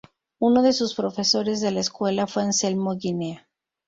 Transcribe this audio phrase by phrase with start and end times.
[0.39, 3.47] Uno de sus profesores de la Escuela fue Anselmo Guinea.